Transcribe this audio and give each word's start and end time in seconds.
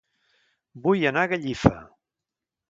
Vull 0.87 1.05
anar 1.09 1.27
a 1.27 1.31
Gallifa 1.35 1.73